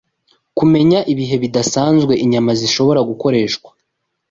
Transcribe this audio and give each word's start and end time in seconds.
Kumenya 0.57 0.99
Ibihe 1.11 1.35
Bidasanzwe 1.43 2.13
Inyama 2.23 2.51
Zishobora 2.59 2.99
Gukoreshwa 3.09 3.69